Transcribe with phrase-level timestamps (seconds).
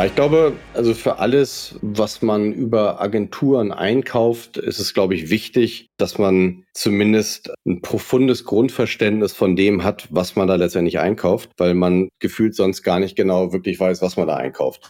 [0.00, 5.28] Ja, ich glaube, also für alles, was man über Agenturen einkauft, ist es, glaube ich,
[5.28, 11.50] wichtig, dass man zumindest ein profundes Grundverständnis von dem hat, was man da letztendlich einkauft,
[11.58, 14.88] weil man gefühlt sonst gar nicht genau wirklich weiß, was man da einkauft.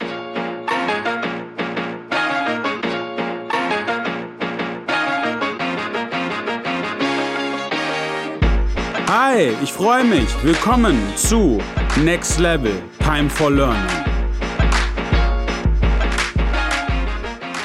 [9.09, 10.29] Hi, ich freue mich.
[10.45, 11.61] Willkommen zu
[12.05, 14.00] Next Level Time for Learning.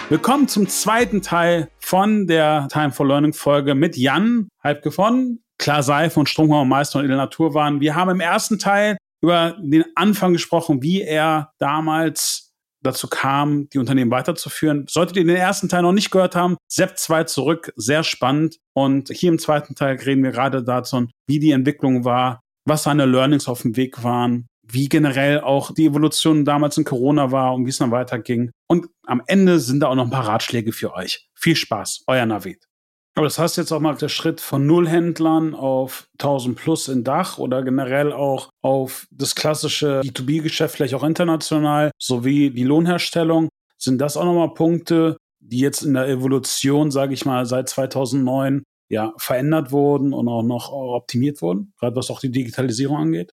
[0.08, 5.82] Willkommen zum zweiten Teil von der Time for Learning Folge mit Jan, halb gewonnen, Klar
[5.82, 7.80] Seife und Stromhammer Meister und Edel Natur waren.
[7.80, 13.80] Wir haben im ersten Teil über den Anfang gesprochen, wie er damals dazu kam, die
[13.80, 14.86] Unternehmen weiterzuführen.
[14.88, 18.58] Solltet ihr den ersten Teil noch nicht gehört haben, Sepp 2 zurück, sehr spannend.
[18.76, 23.08] Und hier im zweiten Teil reden wir gerade dazu, wie die Entwicklung war, was seine
[23.08, 27.66] Learnings auf dem Weg waren, wie generell auch die Evolution damals in Corona war und
[27.66, 28.52] wie es dann weiterging.
[28.68, 31.28] Und am Ende sind da auch noch ein paar Ratschläge für euch.
[31.36, 32.66] Viel Spaß, euer Navid.
[33.18, 37.38] Aber das heißt jetzt auch mal der Schritt von Nullhändlern auf 1000 plus in Dach
[37.38, 43.48] oder generell auch auf das klassische B2B-Geschäft, vielleicht auch international, sowie die Lohnherstellung.
[43.78, 48.64] Sind das auch nochmal Punkte, die jetzt in der Evolution, sage ich mal, seit 2009
[48.90, 53.32] ja verändert wurden und auch noch optimiert wurden, gerade was auch die Digitalisierung angeht?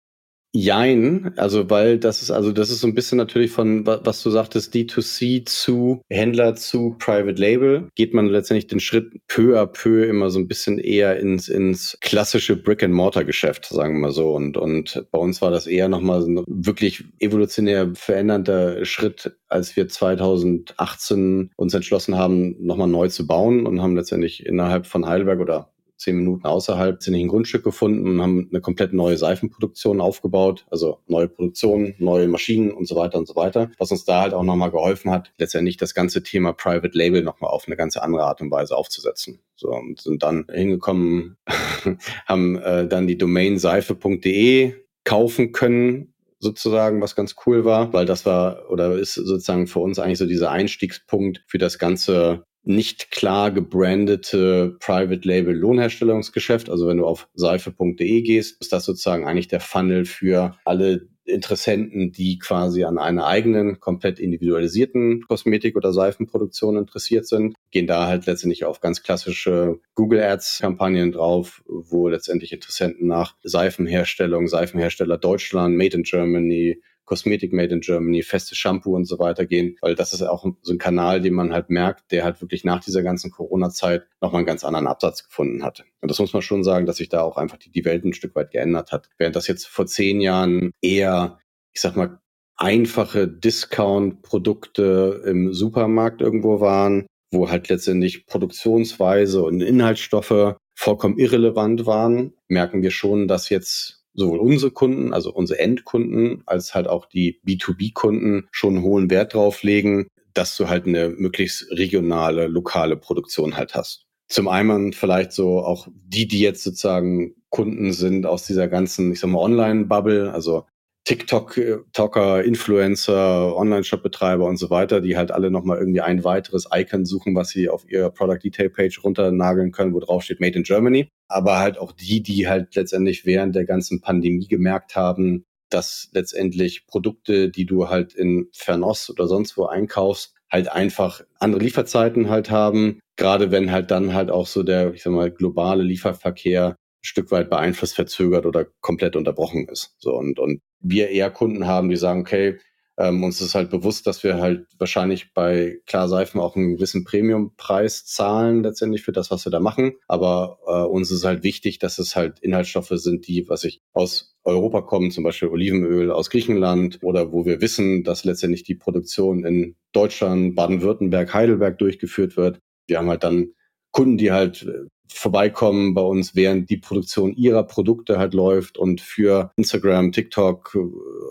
[0.55, 4.31] Jein, also weil das ist, also das ist so ein bisschen natürlich von, was du
[4.31, 10.05] sagtest, D2C zu Händler zu Private Label, geht man letztendlich den Schritt peu à peu
[10.05, 14.35] immer so ein bisschen eher ins, ins klassische Brick-and-Mortar-Geschäft, sagen wir mal so.
[14.35, 19.87] Und, und bei uns war das eher nochmal ein wirklich evolutionär verändernder Schritt, als wir
[19.87, 25.71] 2018 uns entschlossen haben, nochmal neu zu bauen und haben letztendlich innerhalb von Heidelberg oder
[25.99, 30.99] zehn Minuten außerhalb sind ein Grundstück gefunden und haben eine komplett neue Seifenproduktion aufgebaut, also
[31.07, 34.45] neue Produktion, neue Maschinen und so weiter und so weiter, was uns da halt auch
[34.45, 38.41] nochmal geholfen hat, letztendlich das ganze Thema Private Label nochmal auf eine ganz andere Art
[38.41, 39.41] und Weise aufzusetzen.
[39.57, 41.37] So, und sind dann hingekommen,
[42.27, 44.75] haben äh, dann die Domain seife.de
[45.05, 49.99] kaufen können sozusagen, was ganz cool war, weil das war oder ist sozusagen für uns
[49.99, 56.69] eigentlich so dieser Einstiegspunkt für das ganze nicht klar gebrandete Private Label Lohnherstellungsgeschäft.
[56.69, 62.11] Also wenn du auf seife.de gehst, ist das sozusagen eigentlich der Funnel für alle Interessenten,
[62.11, 68.27] die quasi an einer eigenen, komplett individualisierten Kosmetik- oder Seifenproduktion interessiert sind, gehen da halt
[68.27, 75.97] letztendlich auf ganz klassische Google Ads-Kampagnen drauf, wo letztendlich Interessenten nach Seifenherstellung, Seifenhersteller Deutschland, Made
[75.97, 80.21] in Germany, Kosmetik Made in Germany, feste Shampoo und so weiter gehen, weil das ist
[80.21, 84.07] auch so ein Kanal, den man halt merkt, der halt wirklich nach dieser ganzen Corona-Zeit
[84.21, 85.85] nochmal einen ganz anderen Absatz gefunden hat.
[86.03, 88.13] Und das muss man schon sagen, dass sich da auch einfach die, die Welt ein
[88.13, 89.09] Stück weit geändert hat.
[89.17, 91.39] Während das jetzt vor zehn Jahren eher,
[91.73, 92.21] ich sag mal,
[92.57, 102.35] einfache Discount-Produkte im Supermarkt irgendwo waren, wo halt letztendlich Produktionsweise und Inhaltsstoffe vollkommen irrelevant waren,
[102.49, 107.41] merken wir schon, dass jetzt sowohl unsere Kunden, also unsere Endkunden, als halt auch die
[107.47, 113.75] B2B-Kunden schon hohen Wert drauf legen, dass du halt eine möglichst regionale, lokale Produktion halt
[113.75, 114.07] hast.
[114.29, 119.21] Zum einen vielleicht so auch die, die jetzt sozusagen Kunden sind aus dieser ganzen, ich
[119.21, 120.67] sag mal, Online-Bubble, also
[121.09, 127.35] TikTok-Talker, Influencer, Online-Shop-Betreiber und so weiter, die halt alle nochmal irgendwie ein weiteres Icon suchen,
[127.35, 131.09] was sie auf ihrer Product Detail Page runternageln können, wo drauf steht Made in Germany.
[131.27, 136.87] Aber halt auch die, die halt letztendlich während der ganzen Pandemie gemerkt haben, dass letztendlich
[136.87, 142.51] Produkte, die du halt in Fernost oder sonst wo einkaufst, halt einfach andere Lieferzeiten halt
[142.51, 143.01] haben.
[143.17, 147.51] Gerade wenn halt dann halt auch so der, ich sag mal, globale Lieferverkehr Stück weit
[147.51, 149.95] beeinflusst, verzögert oder komplett unterbrochen ist.
[149.99, 152.59] So und, und wir eher Kunden haben, die sagen, okay,
[152.99, 158.05] ähm, uns ist halt bewusst, dass wir halt wahrscheinlich bei Klarseifen auch einen gewissen Premiumpreis
[158.05, 159.93] zahlen letztendlich für das, was wir da machen.
[160.09, 164.37] Aber äh, uns ist halt wichtig, dass es halt Inhaltsstoffe sind, die, was ich aus
[164.43, 169.45] Europa kommen, zum Beispiel Olivenöl aus Griechenland oder wo wir wissen, dass letztendlich die Produktion
[169.45, 172.59] in Deutschland, Baden-Württemberg, Heidelberg durchgeführt wird.
[172.89, 173.53] Wir haben halt dann
[173.93, 179.01] Kunden, die halt äh, vorbeikommen bei uns, während die Produktion ihrer Produkte halt läuft und
[179.01, 180.79] für Instagram, TikTok äh,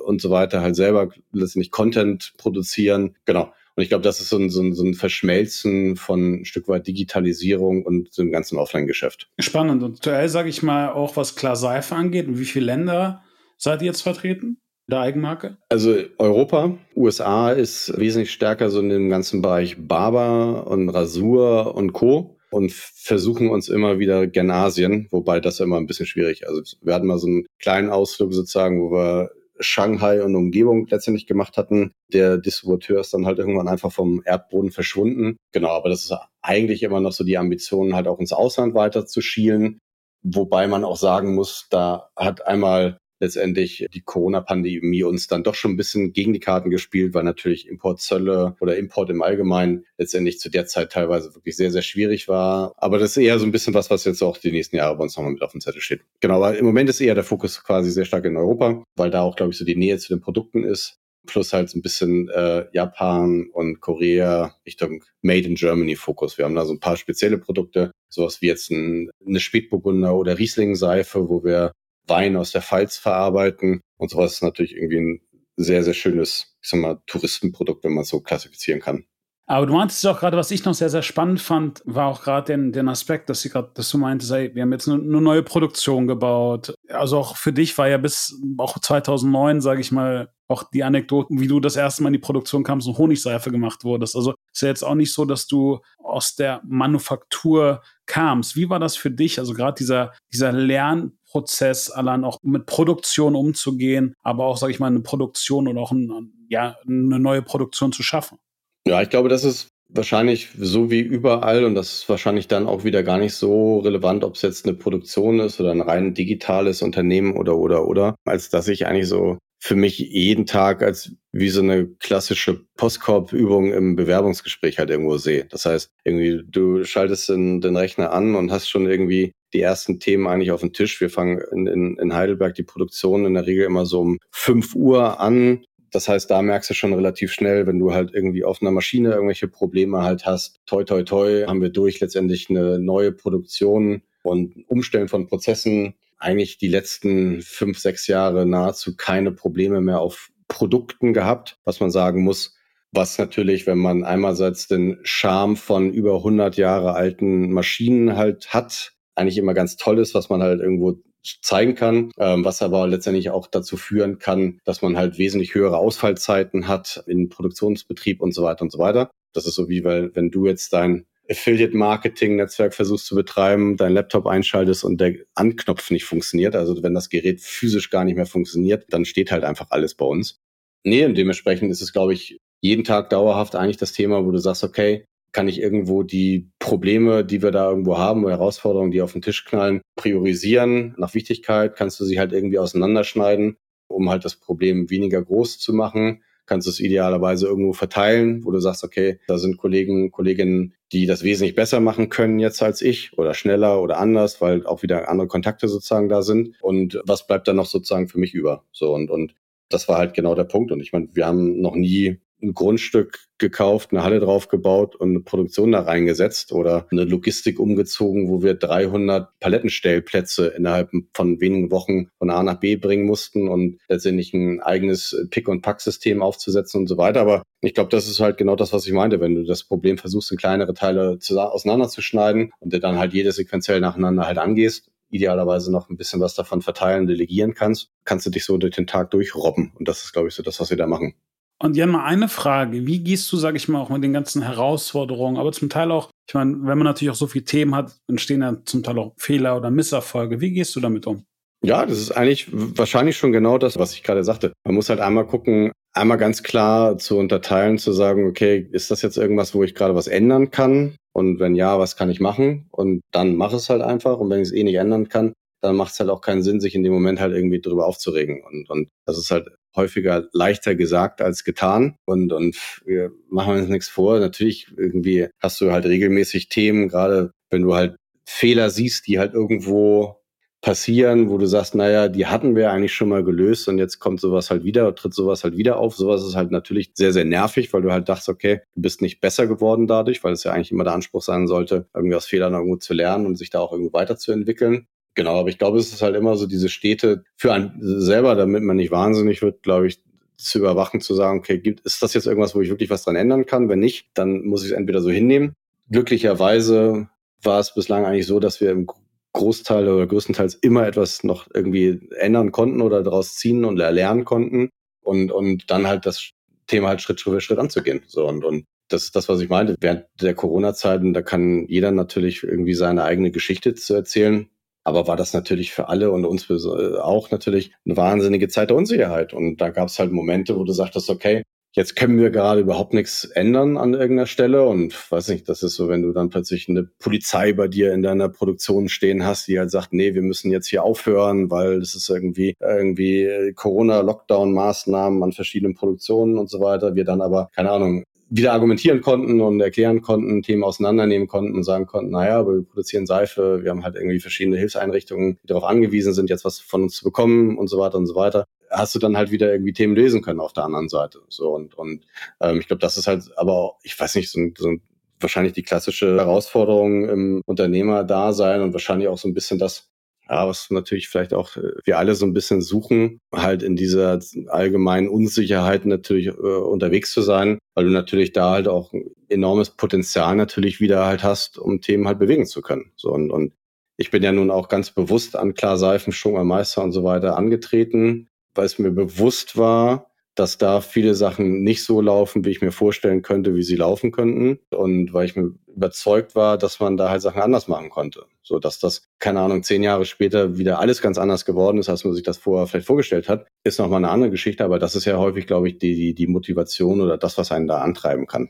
[0.05, 3.15] und so weiter halt selber letztendlich Content produzieren.
[3.25, 3.53] Genau.
[3.75, 6.67] Und ich glaube, das ist so ein, so, ein, so ein Verschmelzen von ein Stück
[6.67, 9.29] weit Digitalisierung und so einem ganzen Offline-Geschäft.
[9.37, 9.83] Spannend.
[9.83, 13.23] Und aktuell sage ich mal auch, was Klar Seife angeht, und wie viele Länder
[13.55, 14.57] seid ihr jetzt vertreten?
[14.89, 15.57] Der Eigenmarke?
[15.69, 21.91] Also Europa, USA ist wesentlich stärker so in dem ganzen Bereich Barber und Rasur und
[21.91, 26.47] Co und versuchen uns immer wieder gen Asien, wobei das immer ein bisschen schwierig.
[26.47, 31.27] Also wir hatten mal so einen kleinen Ausflug sozusagen, wo wir Shanghai und Umgebung letztendlich
[31.27, 31.91] gemacht hatten.
[32.13, 35.37] Der Distributeur ist dann halt irgendwann einfach vom Erdboden verschwunden.
[35.51, 39.05] Genau, aber das ist eigentlich immer noch so die Ambition, halt auch ins Ausland weiter
[39.05, 39.79] zu schielen.
[40.23, 45.71] Wobei man auch sagen muss, da hat einmal letztendlich die Corona-Pandemie uns dann doch schon
[45.71, 50.49] ein bisschen gegen die Karten gespielt, weil natürlich Importzölle oder Import im Allgemeinen letztendlich zu
[50.49, 52.73] der Zeit teilweise wirklich sehr, sehr schwierig war.
[52.77, 55.03] Aber das ist eher so ein bisschen was, was jetzt auch die nächsten Jahre bei
[55.03, 56.01] uns nochmal mit auf dem Zettel steht.
[56.19, 59.21] Genau, aber im Moment ist eher der Fokus quasi sehr stark in Europa, weil da
[59.21, 60.97] auch, glaube ich, so die Nähe zu den Produkten ist.
[61.25, 66.37] Plus halt so ein bisschen äh, Japan und Korea Richtung Made in Germany Fokus.
[66.37, 70.39] Wir haben da so ein paar spezielle Produkte, sowas wie jetzt ein, eine Spätburgunder oder
[70.39, 71.73] Riesling-Seife, wo wir
[72.07, 73.81] Wein aus der Pfalz verarbeiten.
[73.97, 75.21] Und sowas ist natürlich irgendwie ein
[75.57, 79.05] sehr, sehr schönes, ich sag mal, Touristenprodukt, wenn man es so klassifizieren kann.
[79.49, 82.51] Aber du meintest auch gerade, was ich noch sehr, sehr spannend fand, war auch gerade
[82.51, 85.21] den, den Aspekt, dass, sie grad, dass du meintest, ey, wir haben jetzt eine, eine,
[85.21, 86.75] neue Produktion gebaut.
[86.89, 91.39] Also auch für dich war ja bis auch 2009, sage ich mal, auch die Anekdoten,
[91.39, 94.17] wie du das erste Mal in die Produktion kamst und Honigseife gemacht wurdest.
[94.17, 98.57] Also ist ja jetzt auch nicht so, dass du aus der Manufaktur kamst.
[98.57, 99.39] Wie war das für dich?
[99.39, 104.87] Also gerade dieser, dieser Lernprozess, allein auch mit Produktion umzugehen, aber auch, sage ich mal,
[104.87, 108.39] eine Produktion oder auch ein, ja, eine neue Produktion zu schaffen.
[108.87, 112.83] Ja, ich glaube, das ist wahrscheinlich so wie überall und das ist wahrscheinlich dann auch
[112.83, 116.81] wieder gar nicht so relevant, ob es jetzt eine Produktion ist oder ein rein digitales
[116.81, 121.49] Unternehmen oder oder oder, als dass ich eigentlich so für mich jeden Tag als wie
[121.49, 125.45] so eine klassische Postkorb-Übung im Bewerbungsgespräch halt irgendwo sehe.
[125.45, 129.99] Das heißt, irgendwie du schaltest den, den Rechner an und hast schon irgendwie die ersten
[129.99, 131.01] Themen eigentlich auf dem Tisch.
[131.01, 134.75] Wir fangen in, in, in Heidelberg die Produktion in der Regel immer so um 5
[134.75, 135.63] Uhr an
[135.97, 139.13] das heißt, da merkst du schon relativ schnell, wenn du halt irgendwie auf einer Maschine
[139.13, 140.59] irgendwelche Probleme halt hast.
[140.67, 145.95] Toi, toi, toi, haben wir durch letztendlich eine neue Produktion und Umstellen von Prozessen.
[146.19, 151.89] Eigentlich die letzten fünf, sechs Jahre nahezu keine Probleme mehr auf Produkten gehabt, was man
[151.89, 152.55] sagen muss.
[152.91, 158.93] Was natürlich, wenn man einerseits den Charme von über 100 Jahre alten Maschinen halt hat,
[159.15, 161.01] eigentlich immer ganz toll ist, was man halt irgendwo
[161.41, 165.77] zeigen kann, ähm, was aber letztendlich auch dazu führen kann, dass man halt wesentlich höhere
[165.77, 169.09] Ausfallzeiten hat in Produktionsbetrieb und so weiter und so weiter.
[169.33, 174.27] Das ist so wie, weil wenn du jetzt dein Affiliate-Marketing-Netzwerk versuchst zu betreiben, dein Laptop
[174.27, 178.85] einschaltest und der Anknopf nicht funktioniert, also wenn das Gerät physisch gar nicht mehr funktioniert,
[178.89, 180.39] dann steht halt einfach alles bei uns.
[180.83, 184.37] Nee, und dementsprechend ist es, glaube ich, jeden Tag dauerhaft eigentlich das Thema, wo du
[184.37, 185.05] sagst, okay,
[185.37, 189.21] kann ich irgendwo die Probleme, die wir da irgendwo haben, oder Herausforderungen, die auf den
[189.21, 190.95] Tisch knallen, priorisieren.
[190.97, 193.55] Nach Wichtigkeit kannst du sie halt irgendwie auseinanderschneiden,
[193.87, 196.23] um halt das Problem weniger groß zu machen.
[196.47, 201.05] Kannst du es idealerweise irgendwo verteilen, wo du sagst, okay, da sind Kollegen, Kolleginnen, die
[201.05, 205.07] das wesentlich besser machen können jetzt als ich oder schneller oder anders, weil auch wieder
[205.07, 206.55] andere Kontakte sozusagen da sind.
[206.63, 208.65] Und was bleibt dann noch sozusagen für mich über?
[208.71, 209.35] So und, und
[209.69, 210.71] das war halt genau der Punkt.
[210.71, 215.09] Und ich meine, wir haben noch nie ein Grundstück gekauft, eine Halle drauf gebaut und
[215.09, 221.71] eine Produktion da reingesetzt oder eine Logistik umgezogen, wo wir 300 Palettenstellplätze innerhalb von wenigen
[221.71, 226.81] Wochen von A nach B bringen mussten und letztendlich ein eigenes Pick- und Pack-System aufzusetzen
[226.81, 227.21] und so weiter.
[227.21, 229.19] Aber ich glaube, das ist halt genau das, was ich meinte.
[229.19, 233.79] Wenn du das Problem versuchst, in kleinere Teile auseinanderzuschneiden und dir dann halt jedes sequenziell
[233.79, 238.45] nacheinander halt angehst, idealerweise noch ein bisschen was davon verteilen, delegieren kannst, kannst du dich
[238.45, 239.71] so durch den Tag durchrobben.
[239.75, 241.15] Und das ist, glaube ich, so das, was wir da machen.
[241.59, 242.85] Und Jan, mal eine Frage.
[242.85, 246.11] Wie gehst du, sage ich mal, auch mit den ganzen Herausforderungen, aber zum Teil auch,
[246.27, 249.13] ich meine, wenn man natürlich auch so viele Themen hat, entstehen ja zum Teil auch
[249.17, 250.39] Fehler oder Misserfolge.
[250.39, 251.23] Wie gehst du damit um?
[251.63, 254.53] Ja, das ist eigentlich wahrscheinlich schon genau das, was ich gerade sagte.
[254.63, 259.01] Man muss halt einmal gucken, einmal ganz klar zu unterteilen, zu sagen, okay, ist das
[259.01, 260.95] jetzt irgendwas, wo ich gerade was ändern kann?
[261.13, 262.67] Und wenn ja, was kann ich machen?
[262.69, 264.19] Und dann mach es halt einfach.
[264.19, 266.59] Und wenn ich es eh nicht ändern kann, dann macht es halt auch keinen Sinn,
[266.59, 268.43] sich in dem Moment halt irgendwie drüber aufzuregen.
[268.43, 271.95] Und, und das ist halt häufiger leichter gesagt als getan.
[272.05, 274.19] Und, und wir machen uns nichts vor.
[274.19, 277.95] Natürlich irgendwie hast du halt regelmäßig Themen, gerade wenn du halt
[278.27, 280.17] Fehler siehst, die halt irgendwo
[280.61, 284.19] passieren, wo du sagst, naja, die hatten wir eigentlich schon mal gelöst und jetzt kommt
[284.19, 285.95] sowas halt wieder, tritt sowas halt wieder auf.
[285.95, 289.21] Sowas ist halt natürlich sehr, sehr nervig, weil du halt dachtest, okay, du bist nicht
[289.21, 292.53] besser geworden dadurch, weil es ja eigentlich immer der Anspruch sein sollte, irgendwie aus Fehlern
[292.53, 294.87] irgendwo zu lernen und sich da auch irgendwo weiterzuentwickeln.
[295.17, 298.61] Genau, aber ich glaube, es ist halt immer so diese Städte für einen selber, damit
[298.61, 299.99] man nicht wahnsinnig wird, glaube ich,
[300.37, 303.15] zu überwachen, zu sagen, okay, gibt, ist das jetzt irgendwas, wo ich wirklich was dran
[303.15, 303.67] ändern kann?
[303.67, 305.53] Wenn nicht, dann muss ich es entweder so hinnehmen.
[305.89, 307.09] Glücklicherweise
[307.41, 308.85] war es bislang eigentlich so, dass wir im
[309.33, 314.69] Großteil oder größtenteils immer etwas noch irgendwie ändern konnten oder daraus ziehen und erlernen konnten
[315.01, 316.29] und, und dann halt das
[316.67, 318.03] Thema halt Schritt für Schritt anzugehen.
[318.05, 319.77] So und, und das ist das, was ich meinte.
[319.79, 324.47] Während der Corona-Zeiten, da kann jeder natürlich irgendwie seine eigene Geschichte zu erzählen.
[324.87, 329.33] Aber war das natürlich für alle und uns auch natürlich eine wahnsinnige Zeit der Unsicherheit.
[329.33, 332.95] Und da gab es halt Momente, wo du sagtest, okay, Jetzt können wir gerade überhaupt
[332.95, 336.67] nichts ändern an irgendeiner Stelle und weiß nicht, das ist so, wenn du dann plötzlich
[336.67, 340.49] eine Polizei bei dir in deiner Produktion stehen hast, die halt sagt, nee, wir müssen
[340.49, 346.95] jetzt hier aufhören, weil das ist irgendwie irgendwie Corona-Lockdown-Maßnahmen an verschiedenen Produktionen und so weiter.
[346.95, 351.63] Wir dann aber keine Ahnung wieder argumentieren konnten und erklären konnten, Themen auseinandernehmen konnten und
[351.63, 356.13] sagen konnten, naja, wir produzieren Seife, wir haben halt irgendwie verschiedene Hilfseinrichtungen, die darauf angewiesen
[356.13, 358.99] sind, jetzt was von uns zu bekommen und so weiter und so weiter, hast du
[358.99, 361.19] dann halt wieder irgendwie Themen lesen können auf der anderen Seite.
[361.29, 362.05] So und, und
[362.41, 364.75] ähm, ich glaube, das ist halt aber, auch, ich weiß nicht, so, so
[365.19, 369.89] wahrscheinlich die klassische Herausforderung im Unternehmerdasein und wahrscheinlich auch so ein bisschen das,
[370.29, 374.19] ja, was natürlich vielleicht auch äh, wir alle so ein bisschen suchen, halt in dieser
[374.47, 379.71] allgemeinen Unsicherheit natürlich äh, unterwegs zu sein, weil du natürlich da halt auch ein enormes
[379.71, 382.91] Potenzial natürlich wieder halt hast, um Themen halt bewegen zu können.
[382.95, 383.53] So und, und
[383.97, 387.35] ich bin ja nun auch ganz bewusst an Klar Seifen, Schunger Meister und so weiter
[387.35, 392.61] angetreten, weil es mir bewusst war, dass da viele Sachen nicht so laufen, wie ich
[392.61, 394.59] mir vorstellen könnte, wie sie laufen könnten.
[394.69, 398.25] Und weil ich mir überzeugt war, dass man da halt Sachen anders machen konnte.
[398.43, 402.05] So dass das, keine Ahnung, zehn Jahre später wieder alles ganz anders geworden ist, als
[402.05, 404.63] man sich das vorher vielleicht vorgestellt hat, ist nochmal eine andere Geschichte.
[404.63, 407.67] Aber das ist ja häufig, glaube ich, die, die, die Motivation oder das, was einen
[407.67, 408.49] da antreiben kann.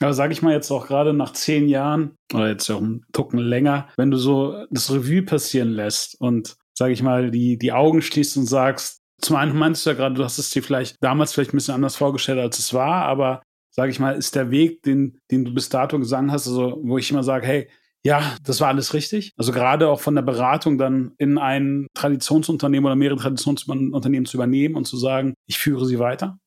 [0.00, 3.38] Aber sage ich mal jetzt auch gerade nach zehn Jahren oder jetzt auch einen Tucken
[3.38, 8.02] länger, wenn du so das Revue passieren lässt und sage ich mal die, die Augen
[8.02, 11.32] schließt und sagst, zum einen meinst du ja gerade, du hast es dir vielleicht damals
[11.32, 14.82] vielleicht ein bisschen anders vorgestellt, als es war, aber sage ich mal, ist der Weg,
[14.82, 17.68] den, den du bis dato gesagt hast, also wo ich immer sage, hey,
[18.04, 19.32] ja, das war alles richtig.
[19.36, 24.76] Also gerade auch von der Beratung dann in ein Traditionsunternehmen oder mehrere Traditionsunternehmen zu übernehmen
[24.76, 26.38] und zu sagen, ich führe sie weiter?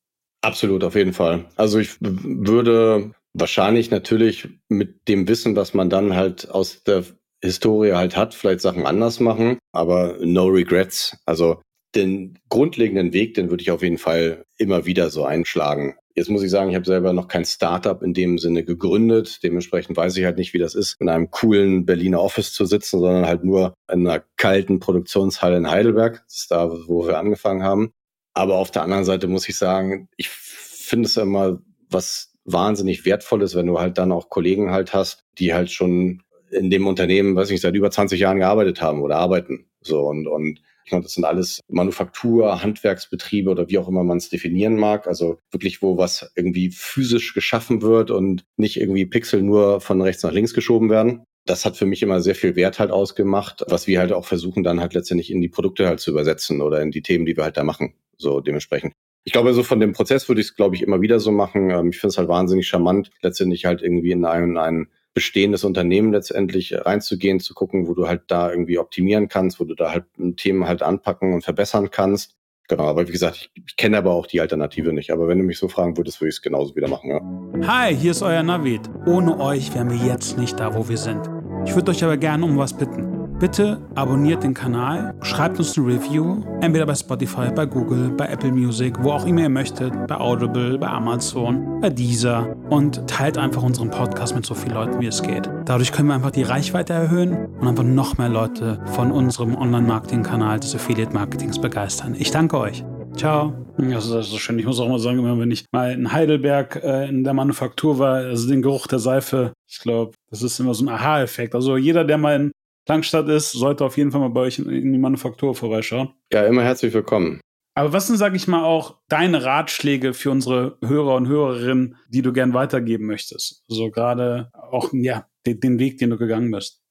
[0.42, 1.46] Absolut, auf jeden Fall.
[1.56, 7.04] Also ich würde wahrscheinlich natürlich mit dem Wissen, was man dann halt aus der
[7.42, 11.18] Historie halt hat, vielleicht Sachen anders machen, aber no regrets.
[11.26, 11.62] Also
[11.96, 15.96] den grundlegenden Weg, den würde ich auf jeden Fall immer wieder so einschlagen.
[16.16, 19.40] Jetzt muss ich sagen, ich habe selber noch kein Startup in dem Sinne gegründet.
[19.44, 23.00] Dementsprechend weiß ich halt nicht, wie das ist, in einem coolen Berliner Office zu sitzen,
[23.00, 26.24] sondern halt nur in einer kalten Produktionshalle in Heidelberg.
[26.28, 27.92] Das ist da, wo wir angefangen haben.
[28.34, 33.56] Aber auf der anderen Seite muss ich sagen, ich finde es immer was wahnsinnig wertvolles,
[33.56, 37.52] wenn du halt dann auch Kollegen halt hast, die halt schon in dem Unternehmen, weiß
[37.52, 39.70] ich, seit über 20 Jahren gearbeitet haben oder arbeiten.
[39.82, 44.18] So und, und ich meine, das sind alles Manufaktur, Handwerksbetriebe oder wie auch immer man
[44.18, 45.08] es definieren mag.
[45.08, 50.24] Also wirklich, wo was irgendwie physisch geschaffen wird und nicht irgendwie Pixel nur von rechts
[50.24, 51.24] nach links geschoben werden.
[51.46, 54.64] Das hat für mich immer sehr viel Wert halt ausgemacht, was wir halt auch versuchen
[54.64, 57.44] dann halt letztendlich in die Produkte halt zu übersetzen oder in die Themen, die wir
[57.44, 57.96] halt da machen.
[58.18, 58.94] So dementsprechend.
[59.24, 61.70] Ich glaube, so von dem Prozess würde ich es, glaube ich, immer wieder so machen.
[61.70, 66.12] Ähm, ich finde es halt wahnsinnig charmant, letztendlich halt irgendwie in einen, einen bestehendes Unternehmen
[66.12, 70.06] letztendlich reinzugehen, zu gucken, wo du halt da irgendwie optimieren kannst, wo du da halt
[70.38, 72.36] Themen halt anpacken und verbessern kannst.
[72.68, 75.12] Genau, aber wie gesagt, ich, ich kenne aber auch die Alternative nicht.
[75.12, 77.68] Aber wenn du mich so fragen würdest, würde ich es genauso wieder machen, ja.
[77.68, 78.90] Hi, hier ist euer Navid.
[79.06, 81.30] Ohne euch wären wir jetzt nicht da, wo wir sind.
[81.66, 83.21] Ich würde euch aber gerne um was bitten.
[83.42, 88.52] Bitte abonniert den Kanal, schreibt uns eine Review, entweder bei Spotify, bei Google, bei Apple
[88.52, 93.64] Music, wo auch immer ihr möchtet, bei Audible, bei Amazon, bei Deezer und teilt einfach
[93.64, 95.50] unseren Podcast mit so vielen Leuten, wie es geht.
[95.66, 100.60] Dadurch können wir einfach die Reichweite erhöhen und einfach noch mehr Leute von unserem Online-Marketing-Kanal
[100.60, 102.14] des Affiliate-Marketings begeistern.
[102.16, 102.86] Ich danke euch.
[103.16, 103.54] Ciao.
[103.76, 104.60] Das ist so schön.
[104.60, 108.18] Ich muss auch mal sagen, wenn ich mal in Heidelberg äh, in der Manufaktur war,
[108.18, 111.56] also den Geruch der Seife, ich glaube, das ist immer so ein Aha-Effekt.
[111.56, 112.52] Also jeder, der mal in
[112.88, 116.14] Langstadt ist, sollte auf jeden Fall mal bei euch in die Manufaktur vorbeischauen.
[116.34, 117.40] Ja, immer herzlich willkommen.
[117.74, 122.22] Aber was sind, sag ich mal, auch deine Ratschläge für unsere Hörer und Hörerinnen, die
[122.22, 123.64] du gern weitergeben möchtest?
[123.68, 126.82] So also gerade auch, ja, den, den Weg, den du gegangen bist.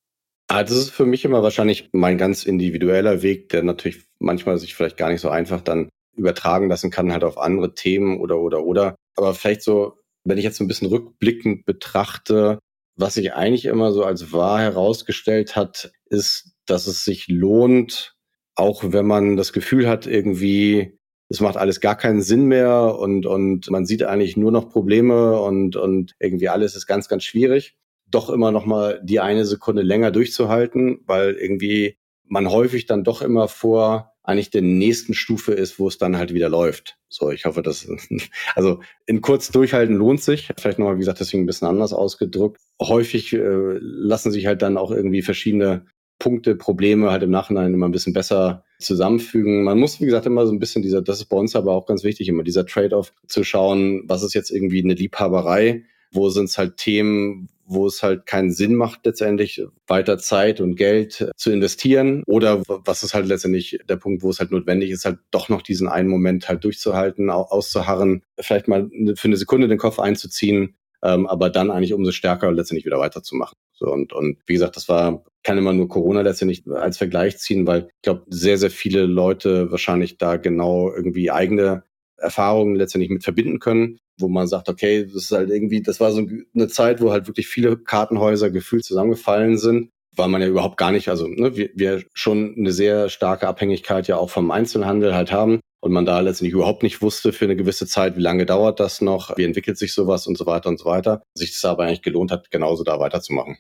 [0.49, 4.75] Ah, das ist für mich immer wahrscheinlich mein ganz individueller Weg, der natürlich manchmal sich
[4.75, 8.65] vielleicht gar nicht so einfach dann übertragen lassen kann, halt auf andere Themen oder, oder,
[8.65, 8.97] oder.
[9.17, 12.59] Aber vielleicht so, wenn ich jetzt so ein bisschen rückblickend betrachte,
[12.97, 18.15] was sich eigentlich immer so als wahr herausgestellt hat, ist, dass es sich lohnt,
[18.55, 23.27] auch wenn man das Gefühl hat, irgendwie, es macht alles gar keinen Sinn mehr und,
[23.27, 27.77] und man sieht eigentlich nur noch Probleme und, und irgendwie alles ist ganz, ganz schwierig,
[28.07, 33.23] doch immer noch mal die eine Sekunde länger durchzuhalten, weil irgendwie man häufig dann doch
[33.23, 37.00] immer vor eigentlich der nächsten Stufe ist, wo es dann halt wieder läuft.
[37.13, 37.87] So, ich hoffe, dass,
[38.55, 40.49] also in kurz durchhalten lohnt sich.
[40.57, 42.61] Vielleicht nochmal, wie gesagt, deswegen ein bisschen anders ausgedrückt.
[42.81, 43.39] Häufig äh,
[43.81, 45.87] lassen sich halt dann auch irgendwie verschiedene
[46.21, 49.65] Punkte, Probleme halt im Nachhinein immer ein bisschen besser zusammenfügen.
[49.65, 51.87] Man muss, wie gesagt, immer so ein bisschen dieser, das ist bei uns aber auch
[51.87, 56.45] ganz wichtig, immer dieser Trade-off zu schauen, was ist jetzt irgendwie eine Liebhaberei, wo sind
[56.45, 61.51] es halt Themen, wo es halt keinen Sinn macht, letztendlich weiter Zeit und Geld zu
[61.51, 62.23] investieren.
[62.27, 65.63] Oder was ist halt letztendlich der Punkt, wo es halt notwendig ist, halt doch noch
[65.63, 71.27] diesen einen Moment halt durchzuhalten, auszuharren, vielleicht mal für eine Sekunde den Kopf einzuziehen, ähm,
[71.27, 73.57] aber dann eigentlich umso stärker letztendlich wieder weiterzumachen.
[73.73, 77.67] So und, und wie gesagt, das war, kann immer nur Corona letztendlich als Vergleich ziehen,
[77.67, 81.85] weil ich glaube, sehr, sehr viele Leute wahrscheinlich da genau irgendwie eigene
[82.19, 86.13] Erfahrungen letztendlich mit verbinden können, wo man sagt, okay, das ist halt irgendwie, das war
[86.13, 90.77] so eine Zeit, wo halt wirklich viele Kartenhäuser gefühlt zusammengefallen sind, weil man ja überhaupt
[90.77, 95.15] gar nicht, also ne, wir, wir schon eine sehr starke Abhängigkeit ja auch vom Einzelhandel
[95.15, 98.47] halt haben und man da letztendlich überhaupt nicht wusste für eine gewisse Zeit, wie lange
[98.47, 101.65] dauert das noch, wie entwickelt sich sowas und so weiter und so weiter, sich das
[101.65, 103.59] aber eigentlich gelohnt hat, genauso da weiterzumachen.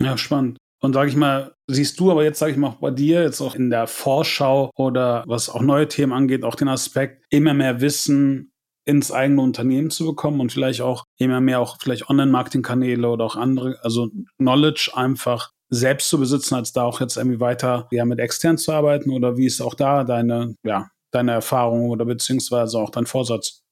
[0.00, 0.58] Ja, spannend.
[0.80, 3.40] Und sage ich mal, siehst du aber jetzt, sage ich mal, auch bei dir, jetzt
[3.40, 7.80] auch in der Vorschau oder was auch neue Themen angeht, auch den Aspekt, immer mehr
[7.80, 8.52] Wissen
[8.86, 13.36] ins eigene Unternehmen zu bekommen und vielleicht auch immer mehr auch vielleicht Online-Marketing-Kanäle oder auch
[13.36, 18.20] andere, also Knowledge einfach selbst zu besitzen, als da auch jetzt irgendwie weiter ja, mit
[18.20, 22.90] extern zu arbeiten oder wie ist auch da deine, ja, deine Erfahrung oder beziehungsweise auch
[22.90, 23.62] dein Vorsatz?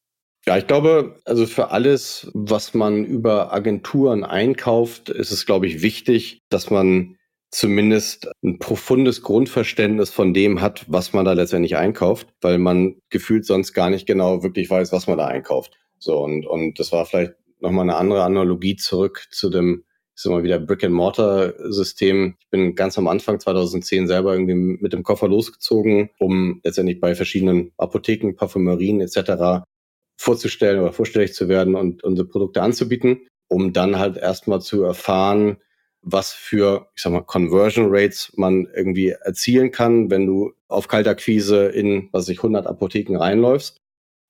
[0.46, 5.80] Ja, ich glaube, also für alles, was man über Agenturen einkauft, ist es, glaube ich,
[5.80, 7.16] wichtig, dass man
[7.54, 13.46] zumindest ein profundes Grundverständnis von dem hat, was man da letztendlich einkauft, weil man gefühlt
[13.46, 15.72] sonst gar nicht genau wirklich weiß, was man da einkauft.
[15.98, 19.84] So, und, und das war vielleicht nochmal eine andere Analogie zurück zu dem,
[20.16, 22.34] ich sag mal wieder Brick-and-Mortar-System.
[22.40, 27.14] Ich bin ganz am Anfang 2010 selber irgendwie mit dem Koffer losgezogen, um letztendlich bei
[27.14, 29.64] verschiedenen Apotheken, Parfümerien etc
[30.16, 35.56] vorzustellen oder vorstellig zu werden und unsere Produkte anzubieten, um dann halt erstmal zu erfahren,
[36.04, 41.66] was für, ich sag mal, Conversion Rates man irgendwie erzielen kann, wenn du auf Kaltakquise
[41.66, 43.80] in, was ich, 100 Apotheken reinläufst,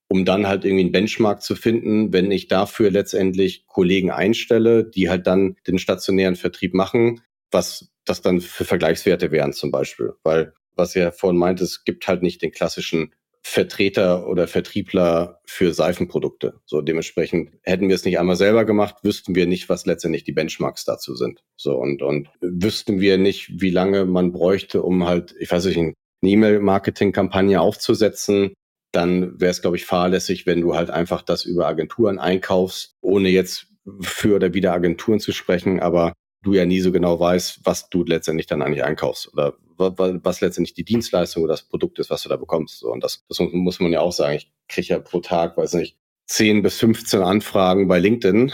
[0.08, 5.10] um dann halt irgendwie einen Benchmark zu finden, wenn ich dafür letztendlich Kollegen einstelle, die
[5.10, 10.12] halt dann den stationären Vertrieb machen, was das dann für Vergleichswerte wären zum Beispiel.
[10.22, 13.14] Weil, was ihr vorhin meint, es gibt halt nicht den klassischen
[13.46, 16.60] Vertreter oder Vertriebler für Seifenprodukte.
[16.64, 20.32] So dementsprechend hätten wir es nicht einmal selber gemacht, wüssten wir nicht, was letztendlich die
[20.32, 21.44] Benchmarks dazu sind.
[21.54, 25.76] So und und wüssten wir nicht, wie lange man bräuchte, um halt, ich weiß nicht,
[25.76, 28.54] eine E-Mail-Marketing-Kampagne aufzusetzen,
[28.92, 33.28] dann wäre es, glaube ich, fahrlässig, wenn du halt einfach das über Agenturen einkaufst, ohne
[33.28, 33.66] jetzt
[34.00, 38.04] für oder wieder Agenturen zu sprechen, aber du ja nie so genau weißt, was du
[38.04, 42.28] letztendlich dann eigentlich einkaufst oder was letztendlich die Dienstleistung oder das Produkt ist, was du
[42.28, 42.84] da bekommst.
[42.84, 44.36] Und das, das muss man ja auch sagen.
[44.36, 48.52] Ich kriege ja pro Tag, weiß nicht, 10 bis 15 Anfragen bei LinkedIn,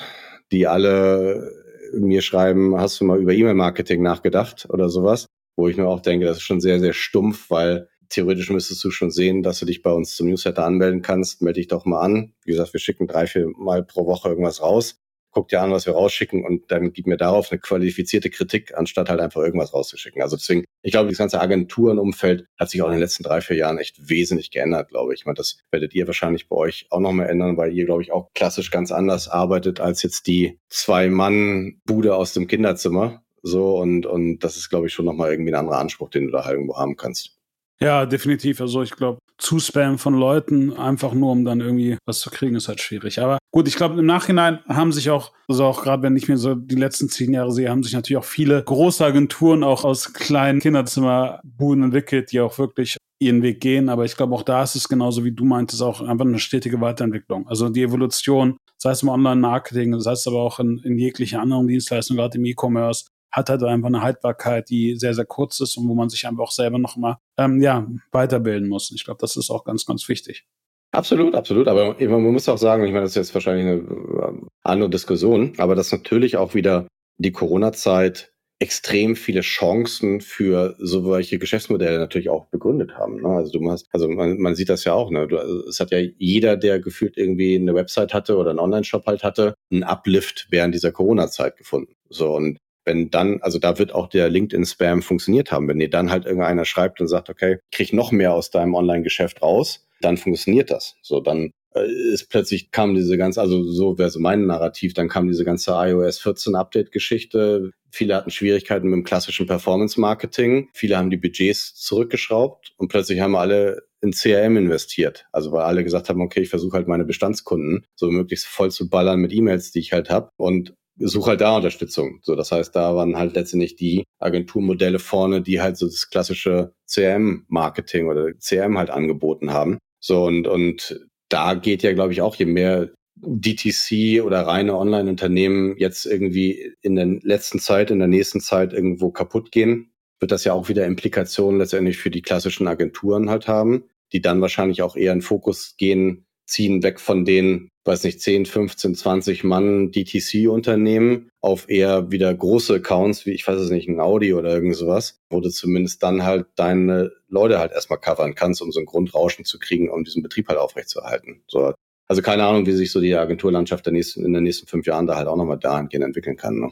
[0.51, 1.53] die alle
[1.93, 5.27] mir schreiben, hast du mal über E-Mail-Marketing nachgedacht oder sowas,
[5.57, 8.91] wo ich mir auch denke, das ist schon sehr, sehr stumpf, weil theoretisch müsstest du
[8.91, 11.43] schon sehen, dass du dich bei uns zum Newsletter anmelden kannst.
[11.43, 12.33] Melde dich doch mal an.
[12.45, 15.01] Wie gesagt, wir schicken drei, vier Mal pro Woche irgendwas raus
[15.31, 19.09] guck dir an, was wir rausschicken und dann gib mir darauf eine qualifizierte Kritik, anstatt
[19.09, 20.23] halt einfach irgendwas rauszuschicken.
[20.23, 23.57] Also deswegen, ich glaube, das ganze Agenturenumfeld hat sich auch in den letzten drei, vier
[23.57, 25.21] Jahren echt wesentlich geändert, glaube ich.
[25.21, 28.13] Ich meine, das werdet ihr wahrscheinlich bei euch auch nochmal ändern, weil ihr, glaube ich,
[28.13, 33.23] auch klassisch ganz anders arbeitet als jetzt die Zwei-Mann-Bude aus dem Kinderzimmer.
[33.43, 36.33] So, und, und das ist, glaube ich, schon nochmal irgendwie ein anderer Anspruch, den du
[36.33, 37.41] da halt irgendwo haben kannst.
[37.81, 38.61] Ja, definitiv.
[38.61, 42.55] Also ich glaube, zu Spam von Leuten, einfach nur um dann irgendwie was zu kriegen,
[42.55, 43.21] ist halt schwierig.
[43.21, 46.37] Aber gut, ich glaube, im Nachhinein haben sich auch, also auch gerade wenn ich mir
[46.37, 50.13] so die letzten zehn Jahre sehe, haben sich natürlich auch viele große Agenturen auch aus
[50.13, 53.89] kleinen Kinderzimmerbuden entwickelt, die auch wirklich ihren Weg gehen.
[53.89, 56.81] Aber ich glaube, auch da ist es genauso wie du meintest, auch einfach eine stetige
[56.81, 57.49] Weiterentwicklung.
[57.49, 61.67] Also die Evolution, sei es im Online-Marketing, sei es aber auch in, in jeglichen anderen
[61.67, 65.89] Dienstleistungen, gerade im E-Commerce, hat halt einfach eine Haltbarkeit, die sehr, sehr kurz ist und
[65.89, 68.91] wo man sich einfach auch selber noch mal ähm, ja, weiterbilden muss.
[68.95, 70.47] Ich glaube, das ist auch ganz, ganz wichtig.
[70.93, 71.69] Absolut, absolut.
[71.69, 75.53] Aber man muss auch sagen, ich meine, das ist jetzt wahrscheinlich eine äh, andere Diskussion,
[75.59, 76.89] aber dass natürlich auch wieder
[77.19, 83.23] die Corona-Zeit extrem viele Chancen für solche Geschäftsmodelle natürlich auch begründet haben.
[83.23, 83.29] Ne?
[83.29, 85.11] Also du hast, also man, man sieht das ja auch.
[85.11, 85.27] Ne?
[85.29, 89.07] Du, also es hat ja jeder, der gefühlt irgendwie eine Website hatte oder einen Online-Shop
[89.07, 91.95] halt hatte, einen Uplift während dieser Corona-Zeit gefunden.
[92.11, 92.59] So und
[92.91, 95.69] wenn dann, also da wird auch der LinkedIn-Spam funktioniert haben.
[95.69, 99.43] Wenn dir dann halt irgendeiner schreibt und sagt, okay, krieg noch mehr aus deinem Online-Geschäft
[99.43, 100.97] raus, dann funktioniert das.
[101.01, 105.09] So, dann äh, ist plötzlich kam diese ganze, also so wäre so mein Narrativ, dann
[105.09, 107.71] kam diese ganze iOS 14 Update-Geschichte.
[107.93, 110.71] Viele hatten Schwierigkeiten mit dem klassischen Performance-Marketing.
[110.75, 115.27] Viele haben die Budgets zurückgeschraubt und plötzlich haben alle in CRM investiert.
[115.31, 118.89] Also weil alle gesagt haben, okay, ich versuche halt meine Bestandskunden so möglichst voll zu
[118.89, 120.31] ballern mit E-Mails, die ich halt habe.
[120.37, 122.21] Und suche halt da Unterstützung.
[122.23, 126.75] So, das heißt, da waren halt letztendlich die Agenturmodelle vorne, die halt so das klassische
[126.87, 129.79] CRM-Marketing oder CRM halt angeboten haben.
[130.01, 132.91] So, und, und da geht ja, glaube ich, auch, je mehr
[133.23, 139.11] DTC oder reine Online-Unternehmen jetzt irgendwie in der letzten Zeit, in der nächsten Zeit irgendwo
[139.11, 143.85] kaputt gehen, wird das ja auch wieder Implikationen letztendlich für die klassischen Agenturen halt haben,
[144.13, 148.47] die dann wahrscheinlich auch eher in Fokus gehen, ziehen weg von den, weiß nicht, 10,
[148.47, 154.01] 15, 20 Mann DTC-Unternehmen auf eher wieder große Accounts, wie ich weiß es nicht, ein
[154.01, 158.61] Audi oder irgend sowas, wo du zumindest dann halt deine Leute halt erstmal covern kannst,
[158.61, 161.43] um so ein Grundrauschen zu kriegen, um diesen Betrieb halt aufrechtzuerhalten.
[161.47, 161.73] So.
[162.09, 165.07] Also keine Ahnung, wie sich so die Agenturlandschaft der nächsten, in den nächsten fünf Jahren
[165.07, 166.59] da halt auch nochmal dahingehend entwickeln kann.
[166.59, 166.71] Ne?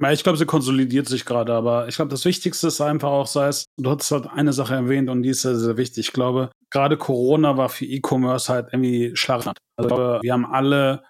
[0.00, 3.26] Ja, ich glaube, sie konsolidiert sich gerade, aber ich glaube, das Wichtigste ist einfach auch,
[3.26, 6.08] sei es, du hast halt eine Sache erwähnt und die ist sehr, sehr wichtig.
[6.08, 9.58] Ich glaube, gerade Corona war für E-Commerce halt irgendwie schlagend.
[9.76, 11.04] Also wir haben alle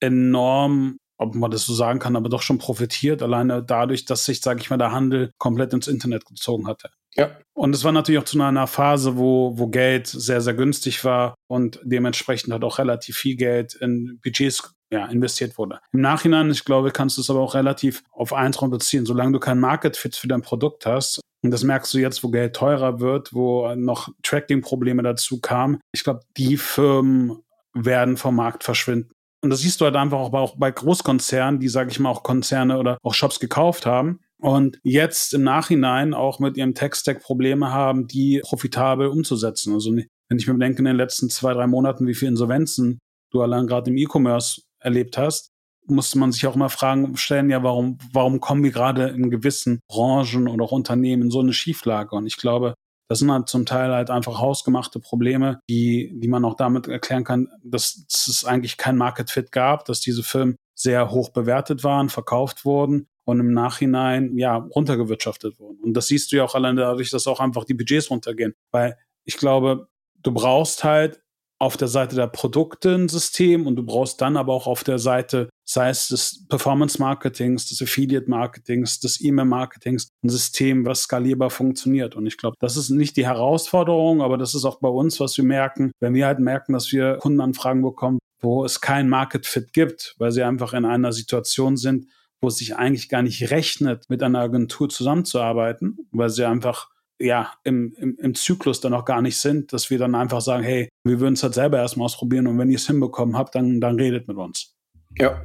[0.00, 4.40] enorm, ob man das so sagen kann, aber doch schon profitiert, alleine dadurch, dass sich,
[4.40, 6.90] sage ich mal, der Handel komplett ins Internet gezogen hatte.
[7.16, 7.36] Ja.
[7.54, 11.34] Und es war natürlich auch zu einer Phase, wo, wo Geld sehr, sehr günstig war
[11.48, 15.80] und dementsprechend hat auch relativ viel Geld in Budgets ja, investiert wurde.
[15.92, 19.06] Im Nachhinein, ich glaube, kannst du es aber auch relativ auf eins reduzieren.
[19.06, 22.30] Solange du kein Market Fit für dein Produkt hast, und das merkst du jetzt, wo
[22.30, 25.78] Geld teurer wird, wo noch Tracking-Probleme dazu kamen.
[25.92, 27.42] Ich glaube, die Firmen
[27.74, 29.12] werden vom Markt verschwinden.
[29.40, 32.78] Und das siehst du halt einfach auch bei Großkonzernen, die, sage ich mal, auch Konzerne
[32.78, 38.06] oder auch Shops gekauft haben und jetzt im Nachhinein auch mit ihrem Tech-Stack Probleme haben,
[38.06, 39.74] die profitabel umzusetzen.
[39.74, 42.98] Also wenn ich mir bedenke, in den letzten zwei, drei Monaten, wie viele Insolvenzen
[43.30, 45.50] du allein gerade im E-Commerce erlebt hast,
[45.86, 49.80] musste man sich auch immer Fragen stellen, ja, warum, warum kommen wir gerade in gewissen
[49.88, 52.14] Branchen oder auch Unternehmen in so eine Schieflage?
[52.14, 52.74] Und ich glaube,
[53.08, 57.24] das sind halt zum Teil halt einfach hausgemachte Probleme, die, die man auch damit erklären
[57.24, 61.84] kann, dass, dass es eigentlich kein Market Fit gab, dass diese Firmen sehr hoch bewertet
[61.84, 65.80] waren, verkauft wurden und im Nachhinein ja runtergewirtschaftet wurden.
[65.80, 68.54] Und das siehst du ja auch allein dadurch, dass auch einfach die Budgets runtergehen.
[68.72, 69.88] Weil ich glaube,
[70.22, 71.20] du brauchst halt
[71.60, 74.98] auf der Seite der Produkte ein System und du brauchst dann aber auch auf der
[74.98, 81.02] Seite, sei es des Performance Marketings, des Affiliate Marketings, des E-Mail Marketings, ein System, was
[81.02, 82.14] skalierbar funktioniert.
[82.14, 85.36] Und ich glaube, das ist nicht die Herausforderung, aber das ist auch bei uns, was
[85.36, 89.72] wir merken, wenn wir halt merken, dass wir Kundenanfragen bekommen, wo es kein Market Fit
[89.72, 92.06] gibt, weil sie einfach in einer Situation sind,
[92.40, 96.88] wo es sich eigentlich gar nicht rechnet, mit einer Agentur zusammenzuarbeiten, weil sie einfach
[97.20, 100.62] ja, im, im, im Zyklus dann auch gar nicht sind, dass wir dann einfach sagen,
[100.62, 103.80] hey, wir würden es halt selber erstmal ausprobieren und wenn ihr es hinbekommen habt, dann,
[103.80, 104.74] dann redet mit uns.
[105.18, 105.42] Ja.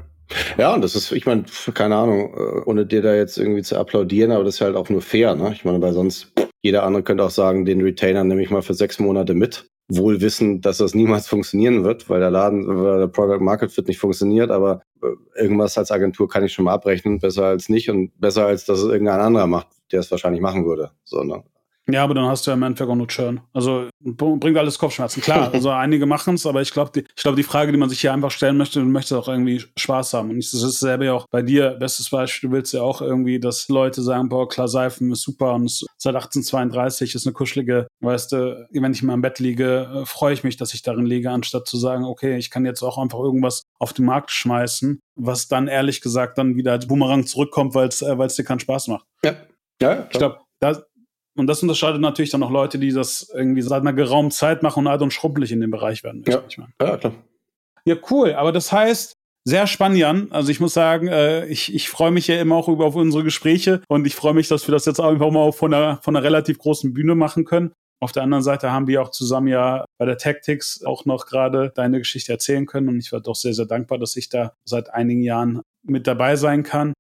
[0.58, 3.78] Ja, und das ist, ich meine, keine Ahnung, äh, ohne dir da jetzt irgendwie zu
[3.78, 5.52] applaudieren, aber das ist halt auch nur fair, ne?
[5.54, 6.32] Ich meine, weil sonst
[6.62, 9.68] jeder andere könnte auch sagen, den Retainer nehme ich mal für sechs Monate mit.
[9.90, 13.88] Wohl wissen, dass das niemals funktionieren wird, weil der Laden, weil der Product Market Fit
[13.88, 15.08] nicht funktioniert, aber äh,
[15.40, 18.80] irgendwas als Agentur kann ich schon mal abrechnen, besser als nicht und besser als dass
[18.80, 20.92] es irgendein anderer macht, der es wahrscheinlich machen würde.
[21.04, 21.44] So, ne?
[21.90, 23.42] Ja, aber dann hast du ja im Endeffekt auch nur Churn.
[23.52, 25.22] Also bringt alles Kopfschmerzen.
[25.22, 27.90] Klar, also einige machen es, aber ich glaube, die, ich glaube, die Frage, die man
[27.90, 30.30] sich hier einfach stellen möchte, du möchtest auch irgendwie Spaß haben.
[30.30, 31.72] Und das ist dasselbe ja auch bei dir.
[31.72, 35.54] Bestes Beispiel, du willst ja auch irgendwie, dass Leute sagen, boah, klar, Seifen ist super
[35.56, 40.06] und seit 1832 ist eine kuschelige, weißt du, wenn ich mal im Bett liege, äh,
[40.06, 42.98] freue ich mich, dass ich darin liege, anstatt zu sagen, okay, ich kann jetzt auch
[42.98, 47.76] einfach irgendwas auf den Markt schmeißen, was dann ehrlich gesagt dann wieder als Boomerang zurückkommt,
[47.76, 49.06] weil es äh, dir keinen Spaß macht.
[49.24, 49.36] Ja.
[49.82, 50.82] Ja, ich glaube, da,
[51.36, 54.82] und das unterscheidet natürlich dann noch Leute, die das irgendwie seit einer geraumen Zeit machen
[54.82, 56.24] und alt und schrumpelig in dem Bereich werden.
[56.28, 56.44] Ja,
[56.82, 57.14] ja, klar.
[57.86, 58.34] Ja, cool.
[58.34, 59.14] Aber das heißt,
[59.46, 60.32] sehr spannend, Jan.
[60.32, 63.24] Also ich muss sagen, äh, ich, ich freue mich ja immer auch über auf unsere
[63.24, 66.24] Gespräche und ich freue mich, dass wir das jetzt einfach mal von einer, von einer
[66.24, 67.74] relativ großen Bühne machen können.
[68.00, 71.72] Auf der anderen Seite haben wir auch zusammen ja bei der Tactics auch noch gerade
[71.76, 74.94] deine Geschichte erzählen können und ich war doch sehr, sehr dankbar, dass ich da seit
[74.94, 76.94] einigen Jahren mit dabei sein kann.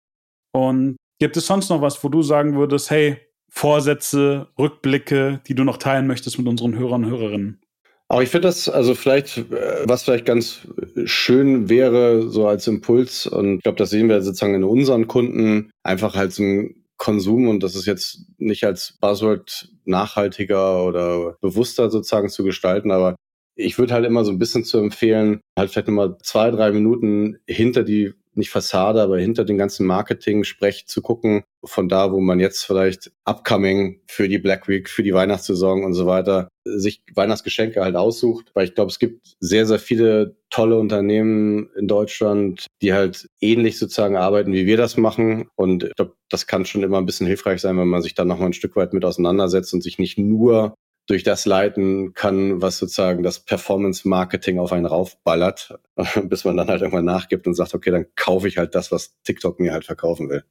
[0.53, 3.17] Und gibt es sonst noch was, wo du sagen würdest, hey,
[3.55, 7.61] Vorsätze, Rückblicke, die du noch teilen möchtest mit unseren Hörern und Hörerinnen?
[8.07, 10.67] Auch ich finde das, also vielleicht, äh, was vielleicht ganz
[11.05, 15.69] schön wäre, so als Impuls, und ich glaube, das sehen wir sozusagen in unseren Kunden,
[15.83, 21.91] einfach halt so ein Konsum und das ist jetzt nicht als Buzzword nachhaltiger oder bewusster
[21.91, 23.15] sozusagen zu gestalten, aber
[23.55, 27.37] ich würde halt immer so ein bisschen zu empfehlen, halt vielleicht nochmal zwei, drei Minuten
[27.47, 32.39] hinter die nicht Fassade, aber hinter den ganzen Marketing-Sprech zu gucken, von da, wo man
[32.39, 37.81] jetzt vielleicht upcoming für die Black Week, für die Weihnachtssaison und so weiter, sich Weihnachtsgeschenke
[37.81, 38.51] halt aussucht.
[38.53, 43.79] Weil ich glaube, es gibt sehr, sehr viele tolle Unternehmen in Deutschland, die halt ähnlich
[43.79, 45.47] sozusagen arbeiten, wie wir das machen.
[45.55, 48.27] Und ich glaube, das kann schon immer ein bisschen hilfreich sein, wenn man sich dann
[48.27, 50.75] nochmal ein Stück weit mit auseinandersetzt und sich nicht nur
[51.07, 55.77] durch das leiten kann, was sozusagen das Performance-Marketing auf einen raufballert,
[56.23, 59.15] bis man dann halt irgendwann nachgibt und sagt, okay, dann kaufe ich halt das, was
[59.23, 60.43] TikTok mir halt verkaufen will.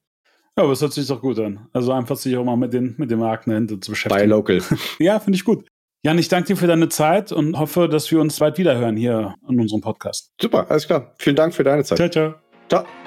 [0.56, 1.66] Ja, aber es hört sich doch gut an.
[1.72, 4.20] Also einfach sich auch mal mit den, mit den Marken dahinter zu beschäftigen.
[4.20, 4.62] Buy local.
[4.98, 5.66] ja, finde ich gut.
[6.04, 9.34] Jan, ich danke dir für deine Zeit und hoffe, dass wir uns bald wiederhören hier
[9.48, 10.32] in unserem Podcast.
[10.40, 11.14] Super, alles klar.
[11.18, 11.96] Vielen Dank für deine Zeit.
[11.96, 12.34] Ciao, ciao.
[12.68, 13.01] Ciao.